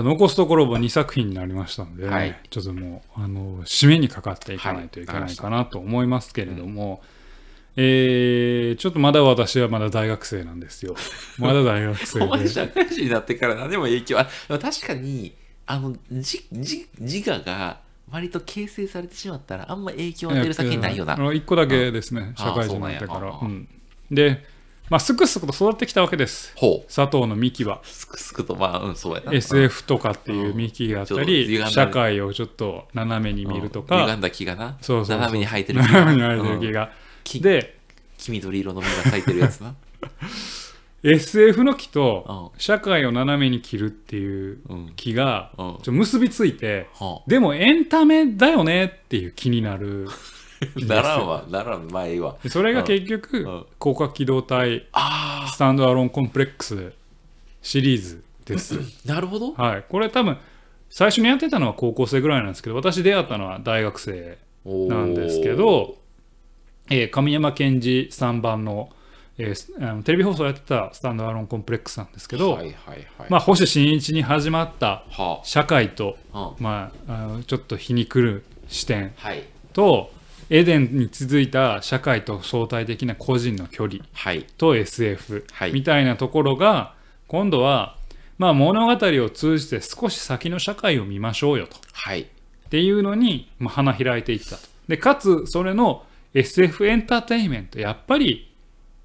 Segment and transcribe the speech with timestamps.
[0.00, 7.02] 残すところも2作品になりましたので、はいちょっともうあの締めにかかっていかないといけないかなと思いますけれども、
[7.76, 10.94] えーちょっとまだ私はまだ大学生なんですよ。
[11.38, 12.48] まだ大学生お前で。
[12.48, 15.34] 社会人になってから何でも影響あ確かに
[15.66, 17.80] あのじじ自我が
[18.10, 23.38] 割と形成されてしまったらあんま影響を与える作品ないよなあの1個だけですね、あ社会人になってから。
[23.42, 23.68] うん
[24.12, 24.44] で、
[24.92, 26.52] まあ、すくすくと育ってきたわけです。
[26.54, 26.92] ほう。
[26.94, 27.80] 佐藤の幹は。
[27.82, 29.32] すくすくとまあうんそうやな。
[29.32, 34.76] SF とかっていう幹があったり、歪んだ社会をちょっと斜めに見るとか、歪んだ木がな。
[34.82, 35.16] そうそうそう。
[35.16, 35.92] 斜めに生えてる木が。
[36.00, 36.92] 斜めに生えてる木が。
[37.24, 37.78] きで、
[38.18, 39.74] 黄緑色の実が咲いてるやつな。
[41.02, 44.92] SF の木とう社会を斜めに切るっていううん。
[44.94, 45.78] 木がうん。
[45.82, 50.06] ちょ結びついて、はでもエンタメだよねっていう気になる。
[50.62, 52.36] あ ならんわならんまあいいわ。
[52.42, 53.66] でそれが結局、うん。
[53.80, 56.92] 広角機動隊あスタンドアローンコンプレックス
[57.62, 58.78] シリーズです。
[59.06, 59.52] あなるほど。
[59.54, 59.84] はい。
[59.88, 60.36] これ多分、
[60.90, 65.96] 最初にやってたのは高校生ぐらいなんですけど、私出会ったのは大学生なんですけど、
[66.90, 68.90] えー神山健二3番の,、
[69.38, 73.06] えーすあのテレビ放送やってたスタンドアローンコンプレックスなんですけど、はいはいはい。
[73.30, 76.62] まあ、星新一に始まったは社会と、あうん。
[76.62, 79.44] まあ、あのちょっと皮肉る視点はい。
[79.72, 80.10] と、
[80.50, 86.94] エデンに続いた社会と相対的な個人の距離はいと SF はいみたいなところが、
[87.28, 87.96] 今度は、
[88.38, 91.76] まあ、物語を通じて少し先の社会を見ましょうよと。
[91.92, 92.26] はいっ
[92.72, 94.62] ていうのに、まあ、花開いていったと。
[94.88, 98.50] で、かつ、それの SF エンターテインメント、やっぱり、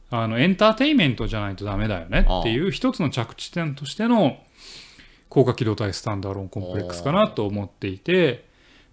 [0.10, 4.38] あの、エンターテインメントじゃないとダメだよねっていう一つの着地点としての、
[5.28, 8.47] 高架機動隊スタンダーロンコンプレックスかなと思っていて、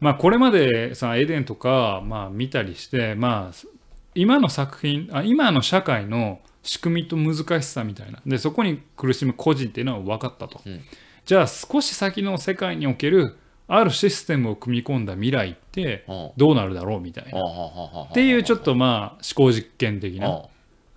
[0.05, 3.69] まあ、これまでさ、エデンとか、まあ、見たりして、まあ、
[4.15, 8.21] 今の作品あ、今の社会の仕組みと難しさみたいな。
[8.27, 10.61] で、そこに苦しむ個人っていうのは分かったと。
[10.67, 10.81] うん
[11.25, 17.41] じゃあ、少し先の世界におけるあるシステムを組み込んだ未来ってうんどうなるだろうみたいな。
[18.03, 20.43] っっていうちょっとまあ思考実験的な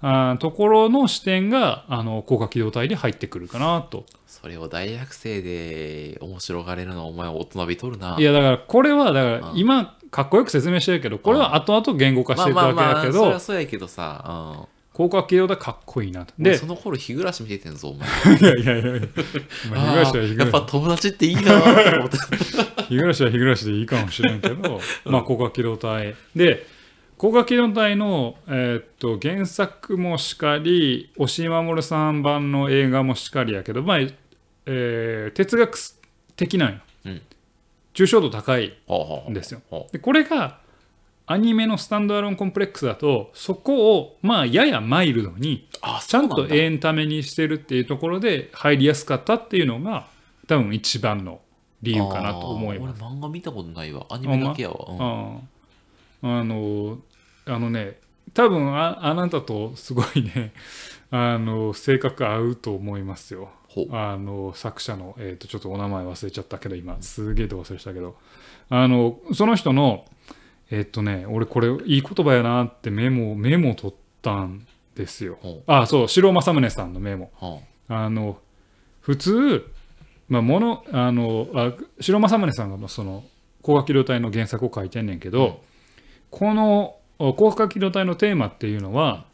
[0.01, 4.05] あところの視点があの高架機動隊で入ってくるかなと。
[4.39, 8.15] それを大学生で面白がれるのはお前大人びとるな。
[8.19, 9.57] いやだからこれはだからうん。
[9.57, 14.23] 今かっこよく説明してるけどこれは後々言語化していくわけだけそりゃどそうやけどさ、
[14.59, 16.33] うん、高架機動隊かっこいいなと。
[16.37, 18.07] ででその頃日暮らし見ててんぞお前。
[18.37, 19.07] いやいやいやいや
[19.71, 22.17] まあ日暮らしは日あーやっぱ暮らし友達っていいなーって思って。
[22.83, 26.15] 日暮らしは日暮らしでいいかもしれんけど、まあ高架機動隊。
[26.35, 26.67] で
[27.17, 33.99] 高架機動隊の、えーっと原作もしかり押井守さん版の映画もしかりやけど、まあ
[34.67, 35.77] えー哲学
[36.35, 37.21] 的なんよ、うん。
[37.93, 38.77] 抽象度高い
[39.29, 39.61] んですよ。
[39.69, 40.59] ほでこれが
[41.25, 45.67] アニメのスタンドアローンコンプレックスだとそこをまあややマイルドに
[46.07, 50.07] ちゃんとエンタメにしてるっていうところで入りやすかったっていうのが
[50.47, 51.41] 多分一番の
[51.81, 53.01] 理由かなと思います。
[53.01, 54.05] 漫画見たことないわ。
[54.09, 55.01] アニメだけやわ、うん。
[55.01, 55.39] あ
[56.23, 56.37] あ。
[56.39, 56.99] あの
[57.45, 57.99] あのね
[58.33, 60.53] 多分ああなたとすごいね
[61.11, 63.49] あの性格合うと思いますよ
[63.91, 68.15] あの作者の、えー、とちょっとお名前忘れちゃったけど今すげえど忘れしたけど。
[68.69, 70.05] あのその人の
[70.69, 75.37] えっ、とね俺これいい言葉やなってメモメモ取ったんですよ。
[75.41, 77.31] ほあそう城正宗さんのメモ。
[77.87, 78.37] あの
[78.99, 79.65] 普通、
[80.27, 83.23] まあ、ものあのあ城正宗さんがまあその
[83.61, 85.61] 高架機動隊の原作を書いてんねんけど、
[86.29, 89.25] このお高架機動隊のテーマっていうのは、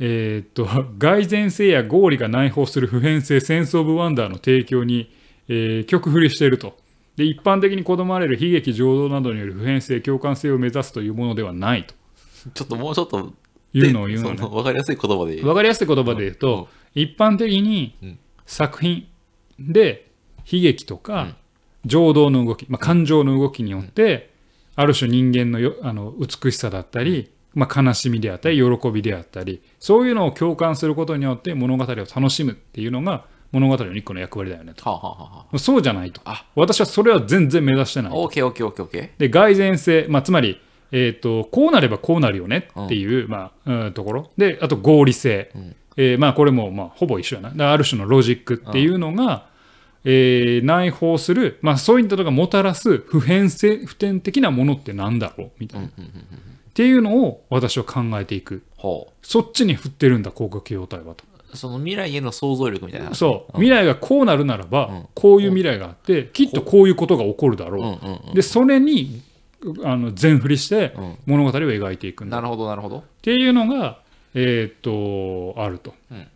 [0.00, 0.64] えーっと
[0.98, 5.10] 蓋然性や合理が内包する普遍性センス・オブ・ワンダーの提供に、
[5.48, 6.76] えー曲振りしていると。
[7.16, 11.94] で一般的に好まれる悲劇情動などによる普遍性共感性を目指すというものではないと。
[12.46, 13.34] うちょっともうちょっと
[13.74, 14.38] いうのを言うのね。
[14.38, 14.48] そ。
[14.48, 15.36] 分かりやすい言葉で。
[15.36, 18.18] 言うわかりやすい言葉で言うと、一般的にうん。
[18.46, 19.06] 作品
[19.60, 20.10] で
[20.50, 21.36] 悲劇とか
[21.86, 24.30] 情動の動き、まあ、感情の動きによって、
[24.74, 34.88] ある種人間のよあの美しさだったり、まあ、悲しみであったり喜びであったりそういうのを共感することによって物語を楽しむっていうのが物語の一個の役割だよねと。
[34.88, 36.20] はあ、はあはあはそうじゃないと。
[36.24, 36.46] あ。
[36.54, 40.60] 私はそれは全然目指してないあ、オーケーオーケーオーケーオーケで蓋然性、まあ、つまり、
[40.92, 44.30] えー、とこうなればこうなるよねっていう、まあうん、ところ。
[44.36, 45.74] であと合理性、ん。
[45.96, 47.72] えーまあ、これも、まあ、ほぼ一緒やな。
[47.72, 49.48] ある種のロジックっていうのが、
[50.04, 55.50] えー内包する、まあ、そういったことがもたらす普遍性普遍的なものってなんだろう？
[55.58, 55.88] みたいな、
[56.70, 58.62] っていうのを私は考えていく
[59.22, 61.56] そっちに振ってるんだ広角機動隊はとう。
[61.56, 63.14] その未来への想像力みたいな。
[63.14, 68.34] そう未来がこうなるならば、んこういう未来があってきっとこういうことが起こるだろう、うんうんうん。
[68.34, 69.20] でそれに
[69.82, 73.04] あの全振りしてうん物語を描いていくんだ、っなるほど、なるほど。
[73.20, 73.98] ていうのが、
[74.34, 75.94] えーっとあると。
[76.10, 76.26] うん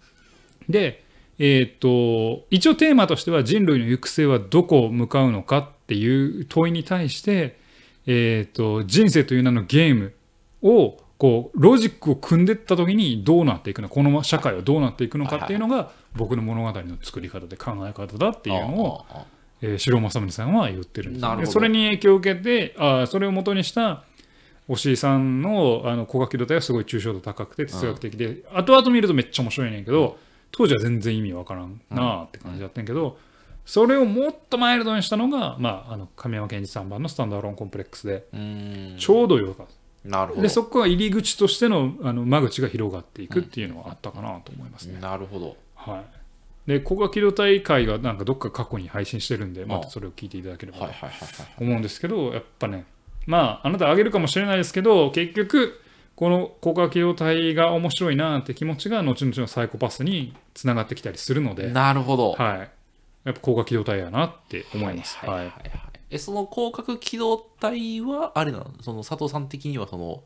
[0.69, 1.03] で、
[1.39, 7.59] えー、と一応テーマとしては人類の行く末はどこを向かうのかっていう問いに対して、
[8.07, 10.15] えー、と人生という名のゲーム
[10.65, 19.05] をこうロジックを組んでいった時にどうなっていくのかこの社会はどうなっていくのかっていうのが僕の物語の作り方で考え方だっていうのを、
[19.63, 24.05] えー城正宗さんは言ってるんですそれに影響を受けてあーそれを元にした
[24.69, 30.19] 押井さんのあの高架機動隊はすごい抽象度高くて哲学的で、後々見るとめっちゃ面白いねんけど
[30.53, 33.19] 当時は全然意味わからんなあって感じだったんやけど、
[33.67, 38.25] それをもっとマイルドにしたのが、まあ、あの亀山健二さん版のスタンドアローンコンプレックスで
[38.99, 39.73] ちょうどよかった。
[40.05, 40.43] なるほど。
[40.43, 45.01] でそこが入り口としてのあの間口が広がっていくっていうのはあったかなと思いますね。
[45.01, 45.57] なるほど。
[45.75, 46.03] は
[46.67, 52.85] い、で高架機動隊会がなんかどっか過去に配信してるんでまたそれを聞いていただければとはいはいはいはい思うんですけどやっぱね
[53.27, 55.81] まああなたあげるかもしれないですけど結局
[56.17, 62.33] この高架機動隊が面白いなって気持ちが後々のサイコパスにつながってきたりするので、なるほど。
[62.33, 62.59] はい、
[63.25, 65.17] やっぱ高架機動隊やなって思います。
[65.19, 65.69] はいいははいはい。
[65.71, 65.84] はい
[66.15, 68.71] えその広角機動隊はあれなの？
[68.83, 70.23] その佐藤さん的にはその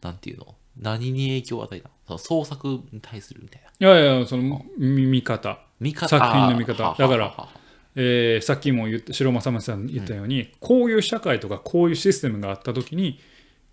[0.00, 0.54] なんていうの？
[0.80, 1.94] 何に影響を与えたの？
[2.06, 3.86] その創作に対するみたいな。
[3.86, 5.60] いやいやその見見方。
[5.78, 6.08] 見方。
[6.08, 6.96] 作品の見方。
[6.98, 7.48] だから
[7.96, 13.20] えーさっきも言って白正正さん言ったように、こういう社会とかこういうシステムがあった時に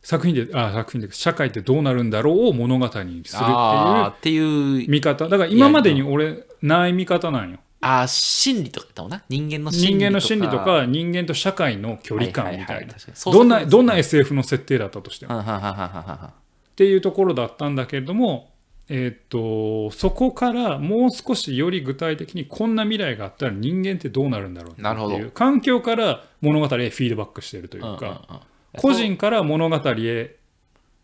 [0.02, 5.30] 作品であ作品で社会ってどうなるんだろうを物語にするっていう見方。
[5.30, 9.24] だから今までに俺ない見方なんよあー心理とか言ったもんな。
[9.30, 9.98] 人間の心理とか。
[9.98, 12.94] 人間の心理とか人間と社会の距離感みたはいな
[13.32, 15.40] どんなどんな SF の設定だったとしても。
[15.40, 16.32] っ
[16.76, 18.52] ていうところだったんだけれども、
[18.90, 25.32] えーっとそこからもう少しより具体的にこんな未来があったら人間ってどうなるんだろうっていう。
[25.32, 28.20] 環境から物語へフィードバックしているというか、うんうんうん。
[28.78, 30.38] 個人から物語へ、え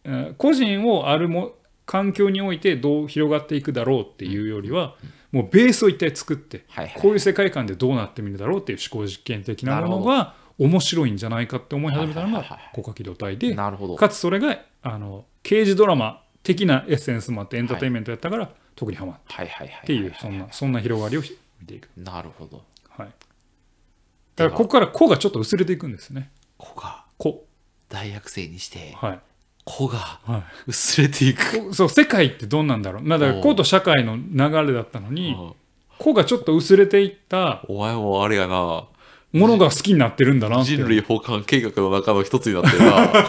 [0.05, 1.53] ー個人をあるも
[1.85, 4.95] 環境においてどう広がっていくだろうっていうよりは、
[5.33, 7.01] もうベースを一体作って、はいはい。
[7.01, 21.89] こういう世界観でどうなってみるだろうっていう思考実験的なものが面白いんじゃないかって思い始めたのがはいはいはいはい「国家機動隊」でかつそれがあの刑事ドラマ的なエッセンスもあってエンターテインメントやったから、特にハマっはいはいはいたっていうそんなそんな広がりを見ていく。
[21.97, 22.63] なるほど。
[22.89, 23.07] はい、
[24.35, 26.31] だからここから「子」がちょっと薄れていくんですね。
[26.57, 27.47] 子が子。
[27.89, 29.19] 大学生にしてはい
[29.65, 30.43] 子がはい。
[30.67, 31.67] 薄れていく。
[31.67, 33.03] こそう世界ってどんなんだろう？
[33.03, 35.37] まあだから子と社会の流れだったのにう。
[35.37, 35.53] ん
[35.99, 38.85] 子がちょっと薄れていったお前もあれやな。
[39.31, 43.05] ものが好きになってるんだな人類保管計画の中の一つになってるな。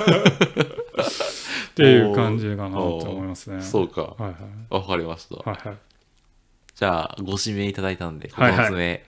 [1.74, 3.62] っていう感じかなと思いますね。
[3.62, 4.02] そうか。
[4.02, 4.34] はいはい。
[4.70, 5.36] わかりました。
[5.36, 5.78] はいはい。
[6.74, 8.66] じゃあご指名いただいたんではいはい。
[8.66, 9.04] 9つ目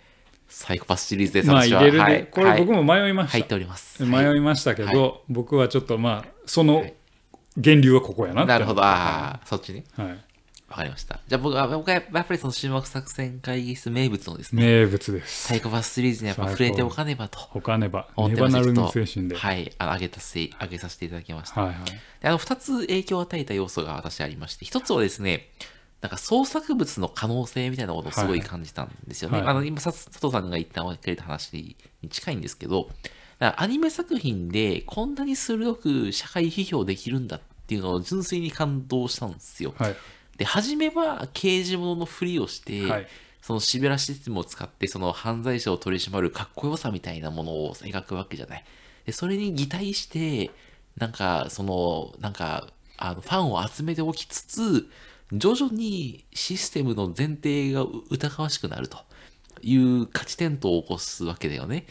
[0.48, 2.12] サイコパスシリーズですまあ入れるで、はい。
[2.12, 2.26] はい。
[2.26, 3.32] これ僕も迷いました。
[3.32, 4.04] 入っております。
[4.04, 6.94] 迷いましたけど、は僕はちょっとまあそのはい
[7.56, 8.82] 源流はここやななるほど。
[8.82, 9.84] ああそっちね。
[9.96, 10.08] はい、
[10.68, 11.20] わかりました。
[11.26, 14.62] じゃあ僕は僕はやっぱりその注目作戦会議室名物のですね。
[14.62, 15.48] 名物です。
[15.48, 17.38] サイコパスシリーズにやっぱ触れておかねばと。
[17.38, 18.08] 他ねば。
[18.16, 19.56] 思ってまねばなるの精神で、はい。
[19.56, 21.62] はい、あの上げたせ上げさせていただきました。
[21.62, 21.74] はい
[22.20, 25.50] であの、二つ影響を与えた要素が私ありまして、一つはですね、
[26.00, 29.38] なんか創作物の可能性みたいなことをすごい感じたんですよね。
[29.38, 32.90] はいあの、今、さ佐藤さんが言ったくれた話に近いんですけど、
[33.38, 39.74] アニメ作品でこんなに鋭く社会批評できるんだっていうのを純粋に感動したんですよ。
[39.76, 39.96] はい
[40.36, 43.06] で、初めは刑事物のふりをして、はい
[43.42, 48.64] そのシベラシステムを使って、その犯罪者を取り締まるかっこよさみたいなものを描くわけじゃない。
[49.04, 50.50] で、それに擬態して、
[50.96, 54.90] なんか、その、なんか、あの、ファンを集めておきつつ、
[55.32, 58.98] 徐々にシステムの前提が疑わしくなると
[59.62, 61.86] いう価値転倒を起こすわけだよね。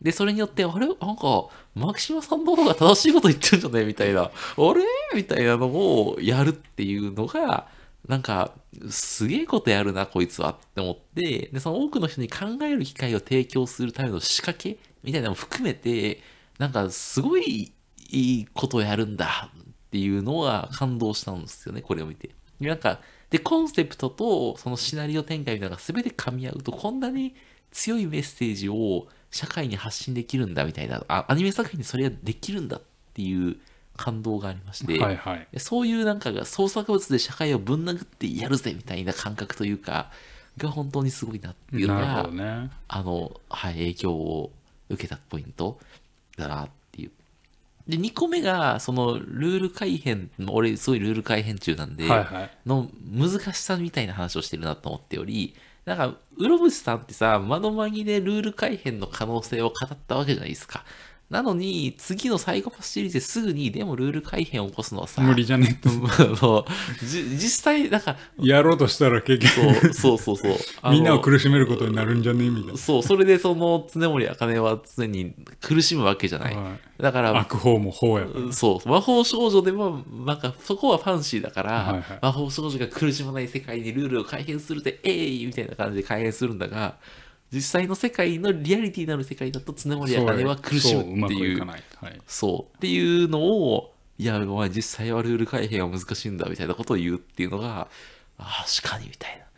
[0.00, 0.86] で、それによって、あれ？
[0.86, 3.84] なんか、マキシマさんの方が正しいこと言ってるんじゃね？
[3.84, 4.30] みたいな、あ
[4.74, 4.84] れ？
[5.14, 7.66] みたいなのをやるっていうのが、
[8.06, 8.52] なんか、
[8.90, 16.20] すげえことやるな、こいつはって思って、で、その多くの人に考える機会を提供するための仕掛けみたいなのも含めて、
[16.58, 17.72] なんか、すごい
[18.10, 22.30] いいことをやるんだっていうのは感動したんですよね、これを見て。
[22.60, 23.00] なんか、
[23.30, 27.34] で、コンセプトとそのシナリオ展開みたいなのが全て噛み合うと、こんなに
[27.70, 32.82] 強いメッセージを社会に発信できるんだみたいな、あアニメ作品にそれができるんだっ
[33.14, 33.56] ていう
[33.96, 35.48] 感動がありまして、はいはい。
[35.52, 40.10] でそういうなんかが創作物で社会をぶん殴ってやるぜみたいな感覚というか、
[40.58, 42.70] が本当にすごいなっていうのがね。
[42.88, 44.52] あの、はい、影響を
[44.88, 45.78] 受けたポイント
[46.36, 47.10] だなっていう。
[47.86, 52.50] で、2個目が、その、ルール改変の、俺、すごいルール改変中なんで、はいはい。
[52.66, 55.54] の難しさみたいな話をしてるなと思っており、
[55.88, 60.84] なんか、うろぶしさんってさ、窓紛でルール改変の可能性を語ったわけじゃないですか。
[61.30, 65.92] なのに、次のサイコパスシリーズですぐに、でもルール改変を起こすのはさ、無理じゃねってあ
[66.42, 66.64] の
[67.04, 70.90] じ実際、なんか、やろうとしたら結局そうそうそうそう。
[70.90, 76.56] みんなを苦しめることになるんじゃねみたいそう、それでその常森茜は常に苦しむわけじゃない。
[76.56, 77.02] な、はい。
[77.02, 82.18] だから、悪法も法やそう、魔法少女でも、なんかそこはファンシーだから、はいはい。
[82.22, 86.96] 魔法少女が苦しまない世界にルールを改変するで、えいみたいな感じで改変するんだが、
[87.52, 91.66] 実際の世界のリアリティなる世界だと常森茜は苦しむっていう。
[92.26, 92.76] そう。
[92.76, 97.88] っていうのを、いや、お前実際はルール改変は難しいんだみたいなことを言うっていうのが、
[98.36, 99.48] ああ、確かにみたいな。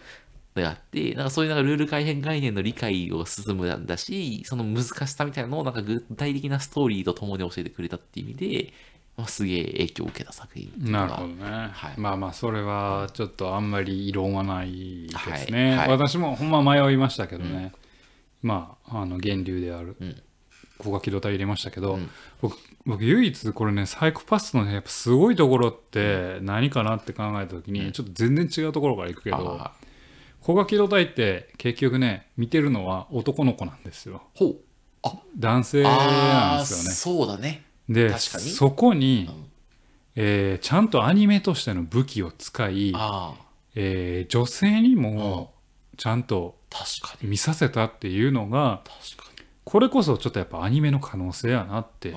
[0.54, 8.72] であって、なんかそういうなんかルール改変概念の理解を進むんだし、その難しさみたいなのをなんか具体的なストーリーとともに教えてくれたっていう意味で、
[9.16, 12.00] まあ、すげえ影響を受けた作品なるほどね、はい。
[12.00, 15.78] まあまあそれはちょっとあんまり異論はないですね、はい。
[15.78, 15.88] はい。
[15.90, 17.72] 私もほんま迷いましたけどね、
[18.42, 20.22] まああの源流である、うん。
[20.78, 22.10] ここが機動隊入れましたけど、うん。
[22.40, 22.56] 僕
[22.86, 29.72] 僕唯一これねサイコパスのねやっぱすごいところって何かなって考えた時に、ちょっと全然違うところから行くけどあ
[30.42, 34.22] 古賀機動隊って結局ね見てるのは男の子なんですよ。
[34.36, 34.56] ーほう。
[35.36, 36.94] 男性なんああ、ですよね。
[36.94, 37.64] そうだね。
[37.88, 38.44] で確かに。
[38.44, 39.44] そこに、うん。
[40.16, 43.44] えーちゃんとアニメとしての武器を使い、ああ、
[43.74, 45.54] えー女性にも
[45.96, 47.28] ちゃんと確かに。
[47.28, 49.30] 見させたっていうのが確か
[49.64, 52.14] これこそちょっとやっぱアニメの可能性やなってに。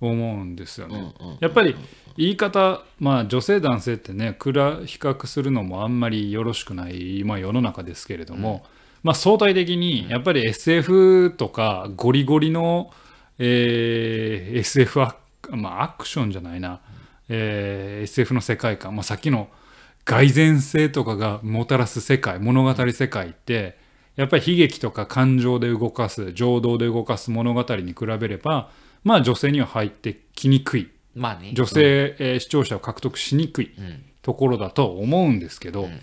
[0.00, 0.94] 思うんですようん。
[0.94, 1.02] うね。
[1.02, 1.36] んうん。
[1.40, 1.76] やっぱり
[2.16, 8.64] 言い方まあ女性男性ってね比比較するのもあんまりよろしくない、まあ、世の中ですけれども、
[9.02, 12.92] まあ相対的にやっぱり SF とかゴリゴリの、
[13.38, 15.16] えー SF ア,、
[15.50, 16.80] まあ、アクションじゃないな、
[17.28, 19.48] えー SF の世界観、まあ、さっきの
[20.04, 23.78] 蓋然性とかがもたらす世界物語世界って
[24.16, 28.70] やっぱり悲劇とか感情で動かす情動で動かす物語に比べれば
[29.04, 31.52] まあ女性には入ってきにくいまあね。
[31.54, 34.04] 女性、えー視聴者を獲得しにくいうん。
[34.22, 36.00] ところだと思うんですけど、うん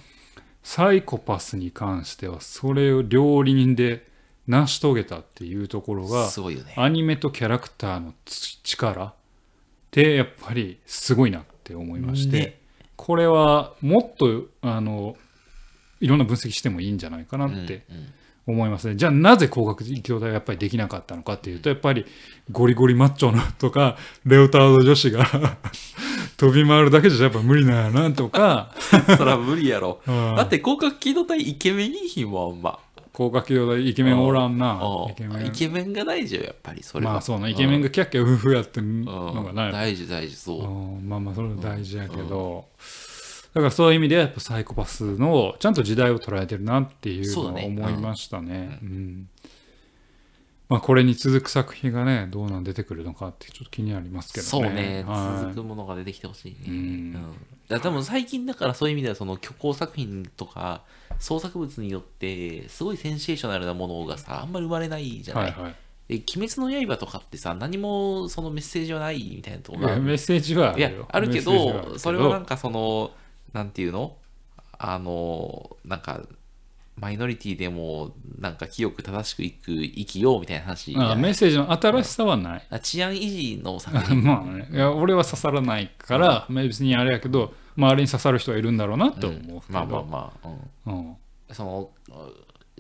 [0.64, 4.06] サイコパスに関してはそれを両輪で
[4.48, 6.74] 成し遂げたっていうところがね。
[6.76, 9.14] アニメとキャラクターのつ力っ
[9.92, 12.60] てやっぱりすごいなって思いまして、ね
[12.98, 15.16] これはもっとあの
[16.00, 18.08] いろんな分析してもいいんじゃないかなってうんうん
[18.48, 18.96] 思いますね。
[18.96, 22.06] じゃあなぜ光学機動隊がやっぱりできなかったのかっていうとやっぱり
[22.50, 25.26] ゴリゴリマッチョのとか レオタード女子が
[26.38, 28.74] 飛び回るだけじゃやっぱ無理なんやなとか
[29.18, 30.00] そら無理やろ。
[30.08, 32.80] うんだって広角機動隊イケメンいいひんもん、あんま。
[33.12, 36.84] 光学機動隊イケメンおらんなうんイケメンイケメンが大事よ、やっぱり。
[36.84, 37.14] それは。
[37.14, 40.62] まあそうなイケメンがキャッキャウフフやってんのがない大事、大事、そう。
[40.62, 42.66] うんまあまあそれは大事やけど、
[43.58, 48.78] だからそういう意味ではやっぱサイコパスのちゃんと時代を捉えてるなっていうのは思いましたね。
[48.84, 49.30] うん。
[50.70, 54.50] まあこれに続く作品がねどうなん出てくるのかってちょっと気になりますけどね。
[54.50, 55.42] そうね、はい。
[55.46, 56.58] 続くものが出てきてほしいね。
[56.68, 57.34] うん。
[57.72, 57.80] うん。
[57.80, 60.84] 多分最近だからそういう意味ではその虚構作品とか
[61.18, 65.52] 創作物によってすごいセンセーショナルなものがさあんまり生まれないじゃない？
[65.52, 65.76] はいはい。
[66.10, 71.08] で鬼滅の刃とかってさ何もそのメッセージはないみたいなところがメッセージはあるいやよ。
[71.10, 71.98] あるけど。
[71.98, 73.12] それはなんかその
[73.54, 74.16] なんていうの？
[74.80, 76.22] あのなんか
[77.00, 82.68] マイノリティでもなんか清く正しく生く生きようみたいな話じゃないあメッセージの新しさはない。
[82.70, 84.22] あ治安維持の作品。
[84.26, 90.50] まあね、いや俺は刺さらないから、まあ別にあれやけど周りに刺さる人はいるんだろうなと思うけど、まあまあまあ、
[90.86, 90.98] うん。
[90.98, 91.16] うん。
[91.52, 91.90] その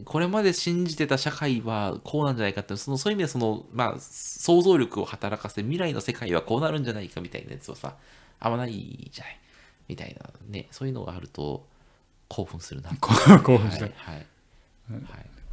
[0.05, 7.95] これまで信じてた社会はこうなんじゃないかってそのそういう意味でその、まあ、想像力を働かせ未来の世界はこうなるんじゃないかみたいなやつはさ
[8.39, 9.39] あんまないじゃない
[9.87, 11.65] みたいなねそういうのがあると
[12.27, 12.91] 興奮するな。
[12.99, 13.13] こ
[13.43, 14.25] 興奮して、はい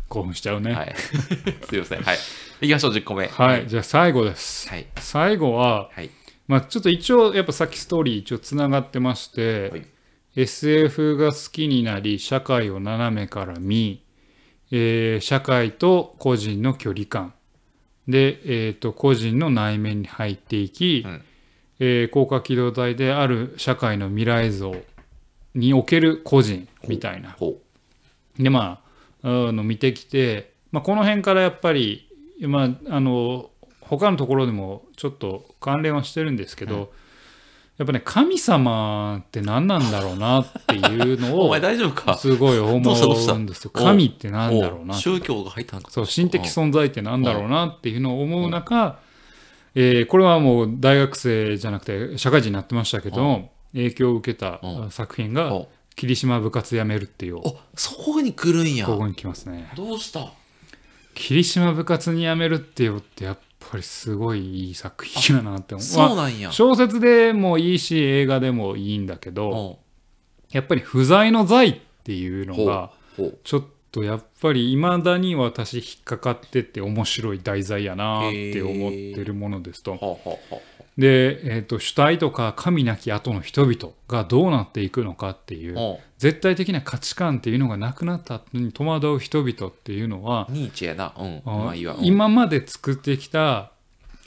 [0.08, 0.72] 興奮しちゃうね。
[0.72, 2.02] はい、はい、すいません。
[2.02, 2.16] はい。
[2.60, 4.68] いきましょう10個目はい、じゃあ最後です。
[4.68, 4.86] はい。
[4.96, 6.10] 最後は、はい。
[6.46, 9.86] まあ、ちょっと一応やっぱさっきストーリー一応つながってまして、はい。
[10.36, 14.04] SF が好きになり社会を斜めから見、
[14.70, 17.34] えー社会と個人の距離感。
[18.06, 21.24] で、えー、と個人の内面に入っていき、うん
[21.86, 24.74] えー高架機動隊である社会の未来像
[25.54, 27.32] における個人みたいな。
[27.38, 27.58] ほ
[28.38, 28.80] でま
[29.22, 32.08] ああの見てきて、まあ、この辺からやっぱり、
[32.40, 33.50] まあ、あの
[33.80, 36.92] 他のところでもちょっと関連はしてるんですけど、
[37.78, 40.78] やっぱね神様って何なんだろうなってい
[41.14, 42.16] うのう おを前大丈夫か？
[42.16, 42.80] すごい思どう
[43.38, 43.70] んですよ。
[43.70, 48.98] 神って何だろうなお宗教が入ったんかそう神的存在って何だろうなっていうのを思う中、
[49.75, 57.38] えーこれはもう大学生じゃなくて社会人になってましたけど、影響を受けたうん作品がお「霧島部活やめる」っていう。
[57.38, 58.87] おそこに来るんや。
[58.87, 59.71] ここに来ますね。
[59.76, 60.33] どうした？
[61.14, 65.87] 霧島部活に辞めるってよってやっぱりすごいいい作品だなって思う。
[65.87, 66.49] まそうなんや。
[66.49, 66.52] あ。
[66.52, 69.78] 小説でもいいし映画でもいいんだけど、
[70.50, 70.57] うん。
[70.57, 72.93] やっぱり不在の在っていうのが
[73.45, 79.94] ちょっとやっぱり未だに私引っかかってて面白い題材やなって思ってるものですと。
[79.94, 91.14] ほうほうほうで、えー、と主体とか神なき後の人々がどうなっていくのかっていうほ絶対的な価値観っていうのがなくなった後に戸惑う人々っていうのはうニーチェやな。
[91.16, 91.42] うん。
[91.44, 91.94] あまあいいわ。
[91.94, 93.70] うん今まで作ってきた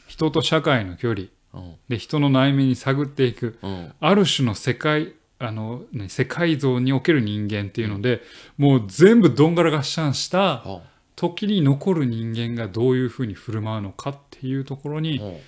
[0.08, 1.76] 人と社会の距離うん。
[1.90, 3.94] で人の内面に探っていくうん。
[4.00, 8.22] ある種の世界あの、ね、世界像における人間っていうので、
[8.58, 10.82] もう全部どんがらがっしゃんしたほ
[11.16, 15.22] 時に残る人間がどういうふうに振る舞うのかっていうところにう。
[15.22, 15.40] ほ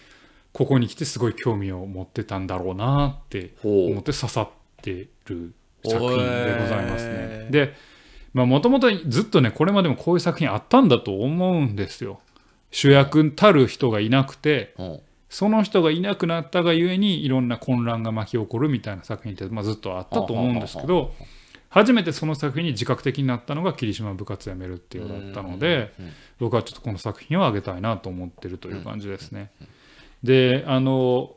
[0.51, 4.49] ここに来てすごい興味を持ってたんだろうなって思って刺さっ
[4.81, 5.53] てる
[5.85, 7.47] 作品でございますね。
[7.49, 7.75] で
[8.33, 12.19] もともとずっとねこれまでもこういう作品あったんだと思うんですよ。
[12.71, 14.83] 主役たる人がいなくてう。
[14.83, 14.85] う。
[14.87, 21.13] んその人がいなくなったがゆえにいろんな混乱が巻き起こるみたいな作品って、まあ、ずっとあったと思うんですけど
[21.69, 25.93] 初めてその作品に自覚的になったのが霧島部活やめるっていうのだったので
[26.39, 29.51] 僕はちょっとこの作品をあげたいなと思ってるという感じですね。
[30.23, 31.35] であの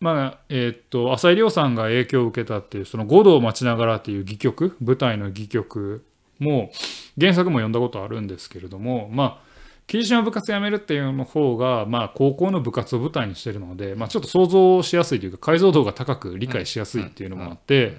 [0.00, 6.04] まあえーっと浅井亮さんが影響を受けたっていうその「五道を待ちながら」っていう戯曲舞台の戯曲
[6.38, 6.72] も
[7.20, 9.53] 原作も読んだことあるんですけれどもまあ
[9.86, 17.96] 霧島部活やめるっていうの方が、まあ、高校の部活を舞台にしてるので、まあ、ちょっと想像しやすいというか解像度が高く理解しやすいっていうのもあって、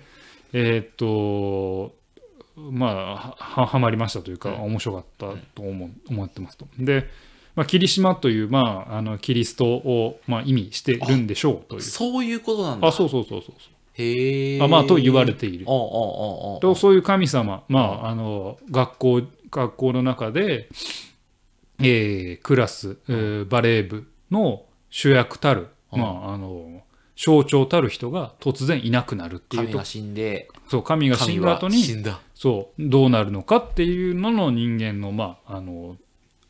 [0.53, 1.95] えーっと
[2.55, 6.67] まあははまりましたというか、うん面白かったと思う思ってますと。
[6.79, 7.09] で、
[7.55, 11.81] まあ、霧島という、まあ、あのキリストを、まあ、意味してるんでしょうという。
[11.81, 12.87] そういうことなんだ。
[12.87, 13.55] あそうそうそうそう
[13.93, 14.61] へえ。
[14.61, 20.67] あまあと言われているとそういう神様、まあ、あの学校学校の中で、
[21.79, 25.99] えークラス、えーバレー部の主役たる、うん。
[25.99, 26.81] まあ、あの
[27.17, 32.19] 象徴たる人が突然いなくなるっていうと神が死んで、そう神が死んだ後に死んだ。
[32.33, 35.97] そうどうなるのかっていうのの人間の,、まあ、あの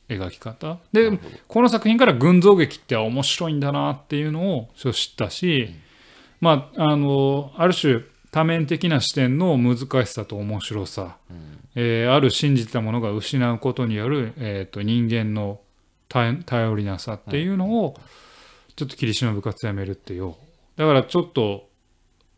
[0.10, 0.79] 描き方。
[0.91, 5.70] でこの作品から群像劇って面白いんだなっていうのを知ったし、
[6.42, 15.59] まああのある種多面的な視点の難しさと面白さ、うんえーある信じたものが失うことによる、えー、と人間の
[16.07, 17.96] 頼頼りなさっていうのを、
[18.75, 20.38] ちょっと霧島部活やめるってよ
[20.75, 21.70] だからちょっと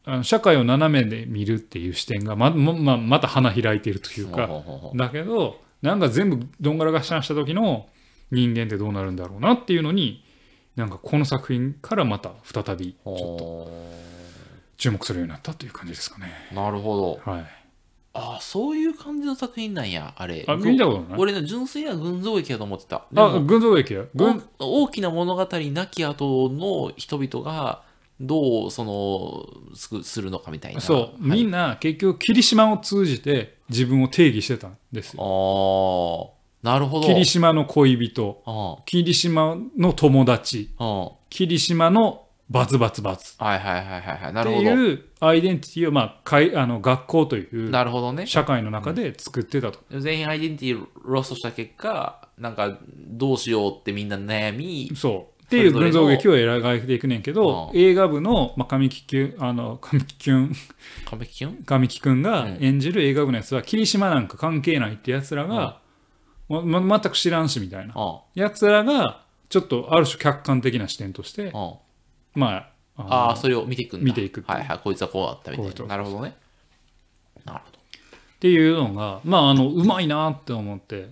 [0.05, 4.49] あの社会を斜めで見るっていう視点がままままた花開いているというか
[4.95, 7.87] だけどなんか全部どんがらがっしした時の
[8.31, 10.23] 人間ってどうなるんだろうなっていうのに
[10.75, 13.91] なんかこの作品からまた再びちょっとほ
[14.77, 16.31] 注目するようになったという感じですかね。
[16.51, 17.31] うなるほど。
[17.31, 17.45] はい、
[18.17, 20.45] あそういう感じの作品なんや、あれ。
[20.47, 21.19] あ見たことない？
[21.19, 23.05] 俺ね、純粋な群像劇だと思ってた。
[23.11, 23.93] であも群像劇？
[23.93, 24.05] や
[24.59, 27.83] 大きな物語なき後の人々が
[28.19, 30.81] どうそのすするのかみたいな。
[30.81, 36.33] そう、はいみんな結局霧島を通じて自分を定義してたんですよ。
[36.63, 37.07] ああ、なるほど。
[37.07, 40.71] 霧島の恋人うん霧島の友達
[41.29, 44.33] 霧島のバツバツバツいはいはいはいはい。
[44.33, 44.69] なってるほど。
[44.69, 48.25] いうアイデンティティを、まあ、かいあの学校というなるほどね。
[48.25, 49.79] 社会の中で作ってたと。
[49.99, 60.53] 全員アイデンティティロストした結果、なんかどうしようってみんな悩み、そうっていう群像劇を描いていくねんけど、うん映画部の、まあ、神木きゅあの神木きゅん
[61.05, 61.63] 完璧キュン？
[61.65, 65.81] 神木くんがうん演じる映画部のやつは霧島なんか関係ないってやつらが、
[66.47, 71.73] まま全く知らんしみたいなうんやつらがちょっとある種客観的な視点としてうん。
[72.37, 74.05] まああのああ、それを見ていくんだ。
[74.05, 75.95] 見ていくはいはい、こいつはこうだったみたいな。
[75.95, 76.35] なるほどね。
[77.45, 77.77] なるほど。
[77.77, 81.09] っていうのがまああのうまいなって思って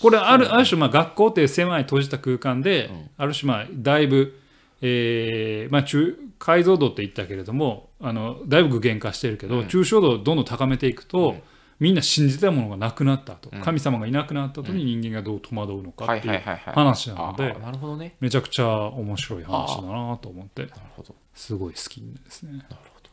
[0.00, 4.38] これあるある種まあ学校っていう狭い閉じた空間で、うんある種まあだいぶ、
[4.80, 11.42] えーまあ、中解像度って言ったけれどもあのだいぶ具現化してるけど、うん抽象度をどんどん高めていくと、うん
[11.80, 16.74] みんな信じたものがなくなったと、うん神様がいなくなった後に人間がどう戸惑うのかはいっていうはいはいはい。
[16.74, 18.16] 話なので、あーなるほどね。
[18.20, 21.14] めちゃくちゃ面白い話だなと思ってなるほど。
[21.34, 22.66] すごい好きですね、なる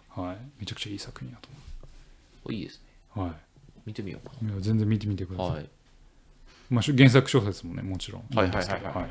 [0.09, 1.49] ほはい、めちゃくちゃいい作品だと
[2.45, 2.51] ど。
[2.51, 2.83] いいですね。
[3.15, 3.37] 思う、はい
[3.85, 5.47] 見てみようかいや全然見てみてくだな。
[5.47, 5.69] さい、はい。
[6.69, 8.93] まあ、原作小説もねもちろんはいはいはいはい。
[8.93, 9.07] はい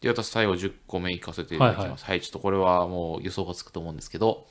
[0.00, 2.04] で、私最後10個目いかせていただきます。
[2.04, 4.46] はい、ちょっとこれはもう予想がつくと思うんですけど、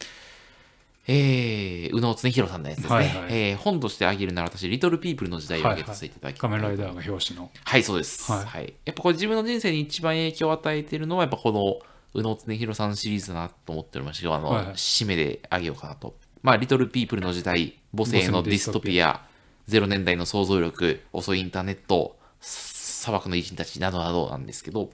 [1.08, 2.96] えー、宇野恒弘さんのやつですね。
[2.96, 6.41] はいはいえー本としてあげるなら私、リトルピープルの時代を挙げさせていただきます。
[6.41, 8.32] 仮面ライダーが表紙のはい、そうです。
[8.32, 8.46] は。
[8.46, 11.80] はいいやっぱこれ自分の人生に一番影響を与えているのは、やっぱこの
[12.13, 16.15] 宇野恒弘さんシリーズだなと思っておりまして、あの、はいはい締めであげようかなと。
[16.41, 19.26] まあ、リトルピープルの時代、母性のディストピア、
[19.68, 24.91] ゼロ年代の想像力、遅いインターネット、砂漠の偉人たちなどなどなんですけど、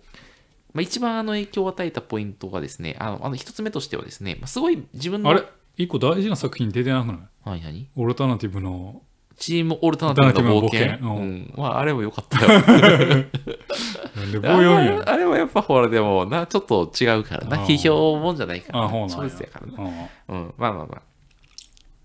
[0.74, 5.44] まあ、一番あの影響を与えたポイントがですね、あの、あの一つ目としてはですね、まあ、すごい自分の、あれ？
[5.78, 7.18] 一個大事な作品出てなくない？
[7.46, 7.90] 何何？
[7.96, 9.02] オルタナティブの。
[9.38, 10.68] チームオルタナティブの冒険？
[10.68, 11.16] オルタナティブの冒険。
[11.16, 11.54] ううん。
[11.58, 12.60] まあ、あれもよかったよ。
[14.16, 14.78] なんで棒読みや？
[14.78, 17.66] あれあれはやっぱほら、でもな、ちょっと違うからな。
[17.66, 20.08] 批評もんじゃないからあ、ほうなん超やからな。
[20.30, 21.02] うんうん、まあまあまあ。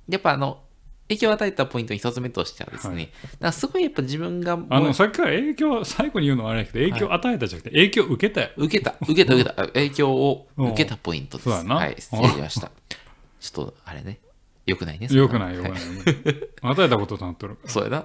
[0.08, 0.60] やっぱあの、
[1.08, 8.50] 影響を与えたポイントの一つ目としてはですね、はすごいやっぱ自分がもうあのさっきから影響最後に言うのはあれやけど影響与えたじゃなくて影響受けたよ。
[8.56, 11.50] 受けた、受けた、受けた、あ影響をうん受けたポイントです。
[11.50, 11.76] そうやな。
[11.76, 12.72] はい、失礼しました。
[13.40, 14.20] ちょっと、あれね、
[14.66, 15.08] よくないね。
[15.10, 15.80] よくないよくない
[16.62, 18.04] 与えたこととなっとるか そうやな。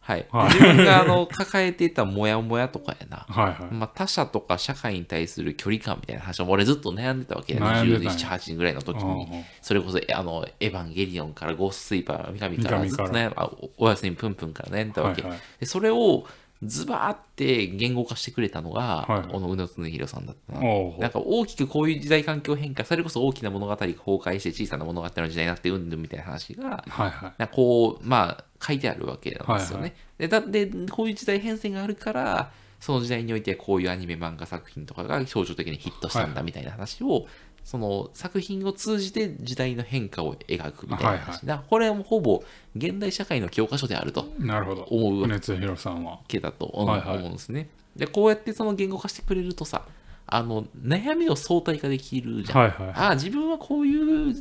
[0.00, 0.26] はい。
[0.30, 3.26] はい自分があの抱えていたモヤモヤとかやな。
[3.28, 9.44] らはいはいまあ、他者とか社会に対する距離感みたいな話を俺ずっと悩んでたわけや悩んでたんや27、8ぐらいの時に。
[9.62, 15.22] それこそあのエヴァンゲリオンからゴーストスイーパー、三上からずっと悩んあおおやすみぷんぷんから悩んでたわけ。
[15.22, 16.26] はいはいでそれを
[16.62, 19.12] ズバーって言語化してくれたのが、はい。
[19.12, 20.66] はいこの宇野恒弘さんだったな。
[20.66, 27.34] おうなんか大きくこういう時代環境変化、それこそ大きな物語が崩壊して小さな物語の時代になってうんぬんみたいな話が、はいはい。
[27.38, 29.82] なんかこう、まあ、書いてあるわけなんですよね。
[29.82, 37.26] はいはでだで、こういう時代変遷があるから、その時代においてこういうアニメ漫画作品とかが象徴的にヒットしたんだみたいな話を、
[37.66, 41.38] その作品を通じて時代の変化を描くみたいな話。
[41.40, 42.44] はいはいこれはもうほぼ
[42.76, 47.68] 現代社会の教科書であるとなるほど思うわ船津弘さんはけだと思はいはいうんですね。
[47.96, 49.82] で、こうやってその言語化してくれるとさ、
[50.28, 52.58] あの悩みを相対化できるじゃん。
[52.60, 54.34] はいはいああ自分はこういう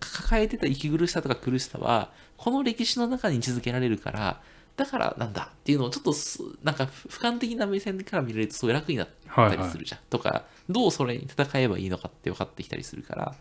[0.00, 4.40] 抱えてた息苦しさとか苦しさはこの歴史の中に位置づけられるから
[4.82, 13.34] だからなんだっていうのをちょっとすなんか俯瞰的な目線から見れるとすごい楽になったりするじゃん、とかどうそれに戦えばいいのかって分かってきたりするから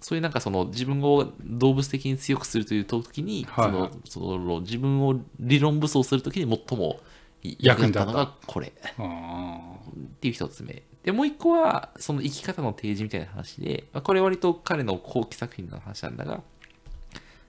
[0.00, 3.90] そういうなんかその自分を動物的に強くするという時に、はいはい。
[4.08, 6.98] そのその自分を理論武装する時に最も
[7.42, 8.72] 役に立ったのがこれ。
[8.98, 10.82] あっていう一つ目。
[11.02, 16.42] で、もう一個は、その生き方の提示みたいな話で、まあ、これ割と彼の後期作品の話なんだが、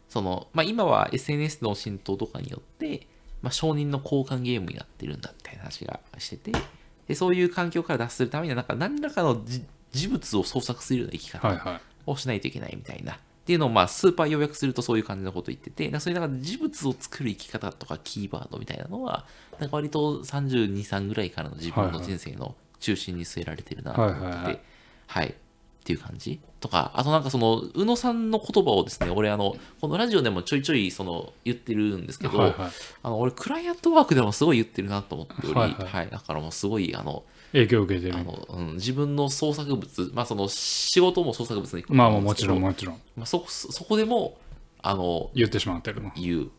[0.08, 3.08] その、まあ、今は SNS の浸透とかによって、
[3.42, 6.52] まあ、承認の交換ゲームになってるんだみたいな話がしてて、
[7.08, 13.14] でそういう環境から脱するためには、なんか何らかのじ事物を創作するような生き方をしないといけないみたいな。
[13.14, 19.26] っていうのを、まあ、スーパー要約するとそういう感じのことを言ってて、そういうなんか事物を作る生き方とかキーワードみたいなのは、
[19.60, 24.60] なんか割と32、3ぐらいからの自分の人生の中心に据えられてるなと思ってて、はいはいはい
[25.08, 25.36] はい。
[25.82, 32.72] っていう感じとか、あとなんかその、宇野さんの言葉をですね、俺あの、このラジオでもちょいちょいその言ってるんですけど、はいはい。
[33.02, 35.72] あの、俺クライアントワークでもすごい言ってるなと思っており、ははい。
[35.72, 38.16] いはいだからもうすごい、あの、影響を受けてる。
[38.16, 43.02] あの、うん、自分の創作物、まあその仕事も創作物にまあまあもちろんもちろん。
[43.18, 44.38] まあ、そこそこでも
[44.82, 46.52] あの言ってしまってるの言う、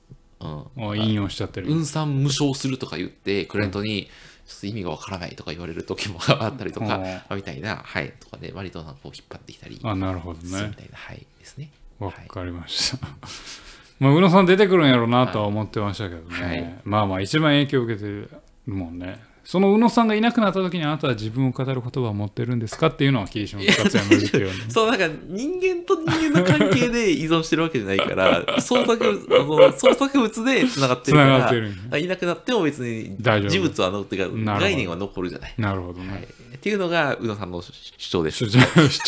[0.76, 1.68] うん、引用しちゃってる。
[1.68, 4.08] 運算無償するとか言ってクライアントに
[4.46, 7.00] ちょっと意味がわからないとか言われる時もあったりとか、
[7.34, 11.70] みたいなはいとかで割となんかこう引っ張ってきたりあなるほどするみねたいなはいですね。
[11.98, 12.28] わはい。
[12.28, 13.06] かりました。
[14.00, 16.80] まあ宇野さん出てくるんやろうなとは思ってましたけどね、はい。
[16.84, 18.30] まあまあ一番影響を受けてる
[18.66, 24.64] もんねその宇野さんがいなくなった時にあなたは自分を語る言葉を持ってるんですかっていうのは霧島の言ってるよね。
[24.70, 36.00] そうなんか人間と人間の関係で依存してるわけじゃないから 創作物あの創作物でつながってるか繋がってるんらいなくなっても別に事物は残ってるほど概念は残るじゃない、なるほど。
[36.00, 36.22] ね、はい、
[36.54, 38.48] っていうのが宇野さんの主張です。
[38.48, 38.58] 主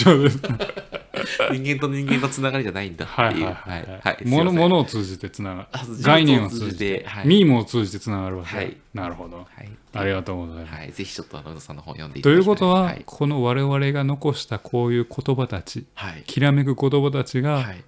[0.04, 0.40] 張です。
[1.52, 3.44] 人間と人間のつながりじゃないんだってはいいう。
[3.44, 3.54] はい。
[3.54, 3.82] はい。
[3.82, 4.16] はい、はい。
[4.18, 5.68] すいものを通じてつながる。
[6.00, 7.04] 概念を通じて。
[7.06, 9.70] はいミームを通じてつながるわけ、はいなるほどはい。
[9.92, 10.92] ありがとうございます、はい。
[10.92, 13.02] ぜひちょっと野さんの本読んでいとただきたいうことは、はい。
[13.04, 16.22] この我々が残したこういう言葉たちはい。
[16.22, 17.84] きらめく言葉たちが、はい。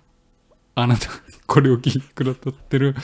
[0.75, 1.09] あなた
[1.47, 2.95] これを聞いてくださってる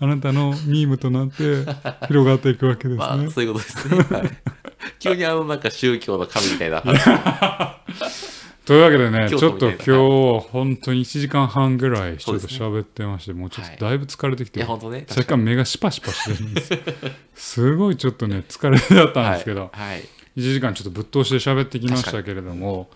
[0.00, 1.64] あなたのミームとなって
[2.08, 3.98] 広がっていくわけですね、まあ、そういうことですね。
[4.18, 4.30] はい。
[4.98, 8.31] 急にあの、なんか宗教の神みたいな話。
[8.64, 15.04] というわけでねち京ょっと今日本当に1時間半ぐらいちょっと喋ってまして、もうちょっとだいぶ疲れてきて、いや、本当ね。
[15.08, 16.78] さっきから目がシパシパしてるんですよ
[17.34, 19.94] すごいちょっとね疲れだったんですけど、はい。
[19.94, 20.02] はい。
[20.36, 22.88] 1時間ちょっとぶっ通して喋ってきましたけれども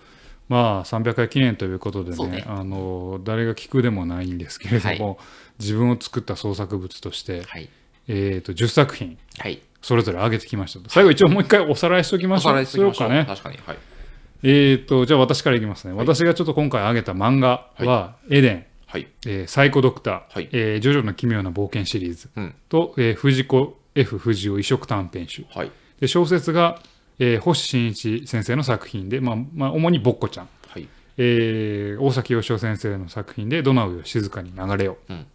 [0.48, 5.18] まあ300回記念ということでねあの誰が聞くでもないんですけれども、
[5.58, 7.68] 自分を作った創作物として、はい。
[8.08, 9.60] えー、と10作品はい。
[9.82, 12.64] それぞれ上げてきましたと最後一応もう一回おさらいしておきましょう。
[12.64, 13.58] そうかね確かに。
[13.66, 13.78] はい。
[14.42, 19.08] えー、とじゃあ私からいきますね、私がちょっと今回上げた漫画は、エデン、はい。
[19.26, 20.48] えーサイコドクター、はい。
[20.52, 22.28] えージョジョの奇妙な冒険シリーズ。
[22.36, 22.54] うん。
[22.68, 25.44] と、えー藤子 F 不二雄異色短編集。
[25.50, 25.70] はい。
[26.00, 26.80] で小説が、
[27.18, 30.86] えー星新一先生の作品で、まあまあ、主にぼっこちゃん、はい。
[31.18, 35.26] えー大崎義夫先生の作品で「ドナウよ静かに流れよ」うん。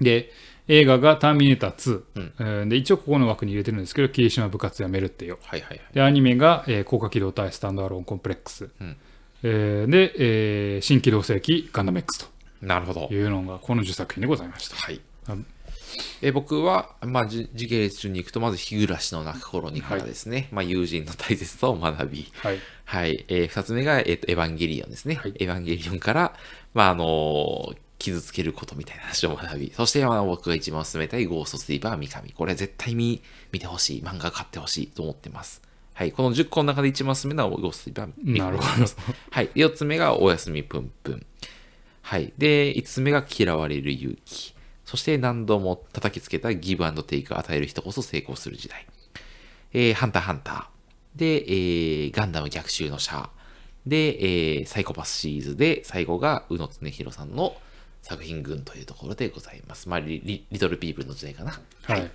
[0.00, 0.30] で、
[0.68, 2.32] 映画が「ターミネーター2」うん。
[2.38, 5.80] えーで一応ここの枠に入れてるんですけど霧島部活やめるってよはいはいはい。
[5.92, 8.96] でアニメが、えー高架機動隊スタンドアローンコンプレックス、うん。
[9.42, 12.26] えーで、えー新機動世紀ガンダム X
[12.60, 13.08] なるほど。
[13.08, 13.14] と。
[13.14, 14.76] いうのがこの10作品でございました。
[14.76, 15.00] はい。
[15.26, 15.36] あ。
[16.22, 22.58] え僕は、まあ、じ時系列順に行くと、まず日暮らしの泣く頃にからですね、まあ、友人の大切さを学び、はい。
[22.84, 25.16] はい、えー二つ目が、えーと、エヴァンゲリオンですね。
[25.16, 25.34] はい。
[25.38, 26.34] エヴァンゲリオンから、
[26.72, 32.32] まあ、あのー傷つけることみたいな話を学び、 そして、まあ、僕が一番勧めたいゴーストスイーパー三上。
[32.32, 34.02] これ絶対見、見てほしい。
[34.02, 35.62] 漫画買ってほしいと思ってます。
[35.94, 38.86] はい、この10個の中で一番勧めるのはゴーストスイーパー三上なるほど
[39.30, 39.48] はい。
[39.54, 41.26] 4つ目がおやすみぷんぷん。
[42.00, 42.32] はい。
[42.38, 44.54] で、5つ目が嫌われる勇気。
[44.84, 48.86] そして何度も叩きつけたギブアンドテイク与える人こそ成功する時代。
[49.72, 51.18] えーハンターハンター。
[51.18, 53.30] で、えーガンダム逆襲のシャア。
[53.86, 57.54] で、えーサイコパスシリーズで、最後が宇野恒弘さんの
[58.02, 59.88] 作品群というところでございます。
[59.88, 61.58] まあ、リリリトルピープルの時代かな。
[61.82, 62.10] はい。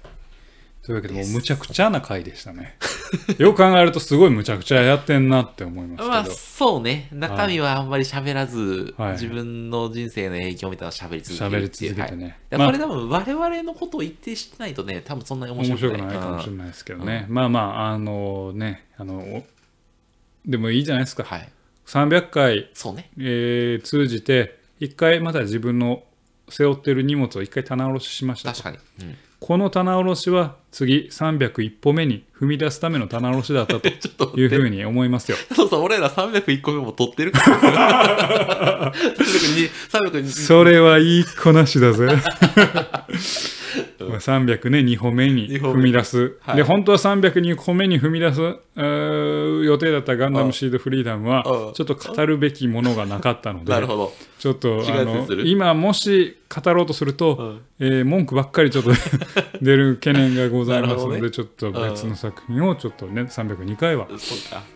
[0.83, 2.77] というわけで、もうむちゃくちゃな回でしたね。
[3.39, 6.09] よく考えると、すごいむちゃくちゃやってんなって思いますけど。
[6.09, 7.09] まあ、そうね。
[7.11, 12.37] 中身はあんまり喋らず、はい自分の人生の影響みたいなの喋り続ける喋りっていう続けてね。
[12.51, 16.07] はい、まあこれ多分我々のことを言って知ってないとね、多分そんなに面面白くない。
[16.07, 17.25] 白くないかもしれうんないですけどね。
[17.27, 19.45] まあまあ、あのね、あの、お
[20.45, 21.23] でもいいじゃないですか。
[21.23, 21.49] はい。
[21.85, 23.09] 300回、そうね。
[23.17, 26.03] えー通じて、一回また自分の
[26.49, 29.07] 背負ってる荷物を一回棚卸ししましたと確かに。
[29.07, 33.87] うんこの棚卸しは次301歩目に踏み出すための棚卸しだったと
[34.39, 35.37] いうふうに思いますよ。
[35.55, 38.93] そうそう、俺ら301個目も取ってるから。
[39.91, 42.07] 302、それはいいこなしだぜ。
[44.09, 46.37] まあ300ね、2歩目に踏み出す。
[46.41, 46.57] はい。
[46.57, 48.41] で、本当は302歩目に踏み出す
[48.75, 54.13] えー予定だったガンダムシードフリーダムはうん、ちょっと語るべきものがなかったので、なるほど。
[54.37, 58.91] ちょっとあの今もし語ろうとすると、えー文句ばっかりちょっと
[59.61, 61.31] 出る懸念がございますので、ね。
[61.31, 64.07] ちょっと別の作品をちょっとね302回は。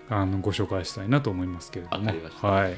[0.09, 2.11] あのご紹介したいなと思いますけれども。
[2.41, 2.75] はい。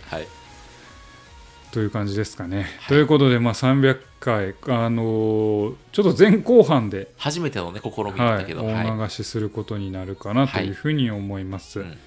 [1.74, 8.86] という感じですかね、ということでまあ300回あのーちょっと前後半で、初めてのね、試みだはい、ったけど、はい。
[8.86, 11.98] 大流しすることになるかなというふうに思います、うん。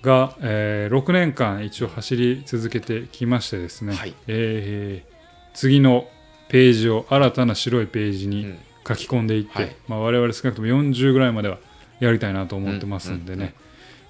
[0.00, 4.14] が、えー6年間一応走り続けてきましてですね、はい。
[4.26, 5.10] えー
[5.52, 6.08] 次の
[6.48, 8.58] ページを新たな白いページにうん。
[8.88, 9.76] 書き込んでいって、はい。
[9.86, 11.58] まあ、我々少なくとも40ぐらいまでは
[12.00, 13.54] やりたいなと思ってますんでね、うんうんうん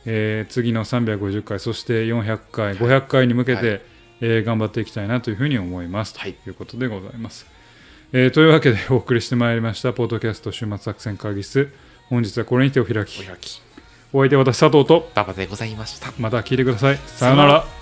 [0.06, 3.78] えー次の350回そして400回500回に向けて、は
[4.20, 6.34] えー頑張っていきたいなというふうに思います、はい。
[6.34, 7.46] ということでございます、
[8.12, 11.72] えーというわけでお送りしてまいりましたポッドキャスト週末作戦会議室。
[12.08, 13.22] 本日はこれにてお開き。
[13.22, 13.62] お開き。
[14.12, 15.08] お相手は私佐藤と。
[15.14, 16.12] 馬場でございました。
[16.18, 16.98] また聞いてください。
[17.06, 17.79] さようなら